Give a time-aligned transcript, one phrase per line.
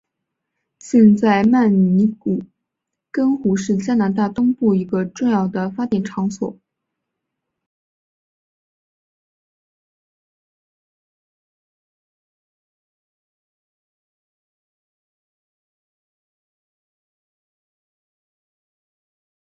[0.79, 2.41] 现在曼尼古
[3.11, 6.57] 根湖是加拿大东部一个重要的发电场所。